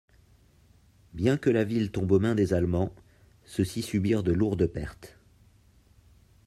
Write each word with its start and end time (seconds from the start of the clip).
Bien 1.13 1.37
que 1.37 1.51
la 1.51 1.63
ville 1.63 1.91
tombe 1.91 2.13
aux 2.13 2.19
mains 2.19 2.33
des 2.33 2.55
Allemands, 2.55 2.91
ceux-ci 3.45 3.83
subirent 3.83 4.23
de 4.23 4.31
lourdes 4.31 4.65
pertes. 4.65 5.19